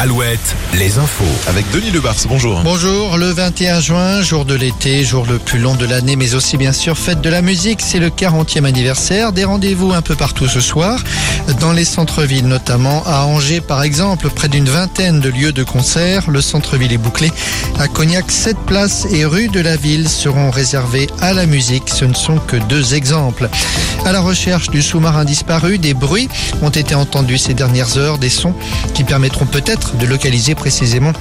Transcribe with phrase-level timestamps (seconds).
[0.00, 1.24] Alouette, les infos.
[1.48, 2.60] Avec Denis Lebars, bonjour.
[2.62, 6.56] Bonjour, le 21 juin, jour de l'été, jour le plus long de l'année, mais aussi
[6.56, 7.80] bien sûr fête de la musique.
[7.82, 9.32] C'est le 40e anniversaire.
[9.32, 11.00] Des rendez-vous un peu partout ce soir,
[11.58, 13.02] dans les centres-villes notamment.
[13.06, 16.30] À Angers par exemple, près d'une vingtaine de lieux de concert.
[16.30, 17.32] Le centre-ville est bouclé.
[17.80, 21.88] À Cognac, sept places et rues de la ville seront réservées à la musique.
[21.88, 23.48] Ce ne sont que deux exemples.
[24.04, 26.28] À la recherche du sous-marin disparu, des bruits
[26.62, 28.54] ont été entendus ces dernières heures, des sons
[28.94, 31.12] qui permettront peut-être de localiser précisément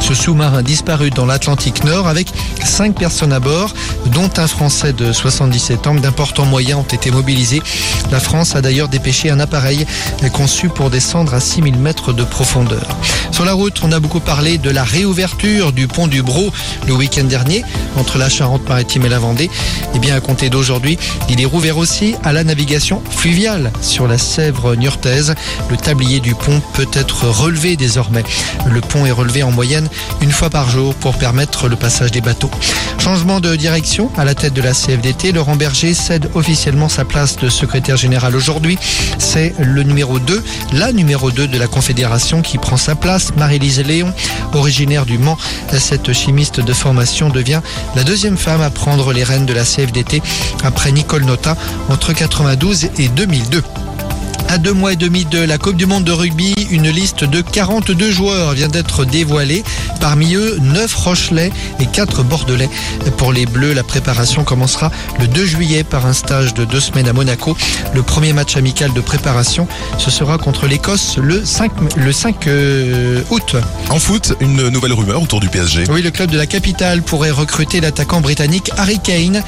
[0.00, 2.32] ce sous-marin disparu dans l'Atlantique Nord avec
[2.64, 3.74] cinq personnes à bord,
[4.12, 5.94] dont un Français de 77 ans.
[5.94, 7.62] D'importants moyens ont été mobilisés.
[8.10, 9.86] La France a d'ailleurs dépêché un appareil
[10.32, 12.86] conçu pour descendre à 6000 mètres de profondeur.
[13.30, 16.52] Sur la route, on a beaucoup parlé de la réouverture du pont du Bro
[16.86, 17.64] le week-end dernier
[17.96, 19.50] entre la Charente-Maritime et la Vendée.
[19.94, 24.18] Et bien, à compter d'aujourd'hui, il est rouvert aussi à la navigation fluviale sur la
[24.18, 25.34] Sèvre niortaise.
[25.70, 28.24] Le tablier du pont peut être relevé désormais.
[28.66, 29.88] Le pont est relevé en moyenne
[30.20, 32.50] une fois par jour pour permettre le passage des bateaux.
[32.98, 35.32] Changement de direction à la tête de la CFDT.
[35.32, 38.78] Laurent Berger cède officiellement sa place de secrétaire général aujourd'hui.
[39.18, 40.42] C'est le numéro 2,
[40.72, 43.34] la numéro 2 de la Confédération qui prend sa place.
[43.36, 44.12] Marie-Lise Léon,
[44.54, 45.36] originaire du Mans,
[45.78, 47.60] cette chimiste de formation devient
[47.96, 50.22] la deuxième femme à prendre les rênes de la CFDT
[50.64, 51.56] après Nicole Nota
[51.88, 53.62] entre 92 et 2002.
[54.48, 57.40] À deux mois et demi de la Coupe du Monde de rugby, une liste de
[57.40, 59.64] 42 joueurs vient d'être dévoilée.
[60.00, 62.68] Parmi eux, 9 Rochelais et 4 Bordelais.
[63.16, 67.08] Pour les Bleus, la préparation commencera le 2 juillet par un stage de deux semaines
[67.08, 67.56] à Monaco.
[67.94, 69.66] Le premier match amical de préparation,
[69.98, 73.56] ce sera contre l'Écosse le 5, le 5 euh, août.
[73.90, 75.84] En foot, une nouvelle rumeur autour du PSG.
[75.90, 79.42] Oui, le club de la capitale pourrait recruter l'attaquant britannique Harry Kane,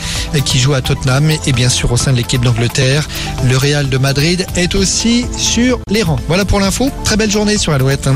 [0.45, 3.09] qui joue à Tottenham et bien sûr au sein de l'équipe d'Angleterre.
[3.45, 6.19] Le Real de Madrid est aussi sur les rangs.
[6.29, 6.91] Voilà pour l'info.
[7.17, 8.09] Belle journée sur Alouette.